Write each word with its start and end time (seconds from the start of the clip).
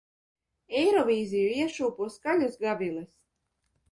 Eirovīziju 0.79 1.51
iešūpo 1.65 2.09
skaļas 2.15 2.57
gaviles. 2.65 3.13